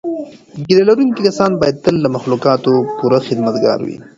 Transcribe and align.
ږیره 0.67 0.83
لرونکي 0.89 1.21
کسان 1.27 1.51
باید 1.61 1.81
تل 1.83 1.95
د 2.01 2.05
مخلوقاتو 2.15 2.71
پوره 2.97 3.19
خدمتګار 3.27 3.79
وي. 3.85 3.97